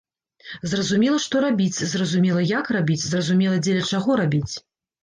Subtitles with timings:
[0.71, 4.53] Зразумела што рабіць, зразумела як рабіць, зразумела дзеля чаго рабіць.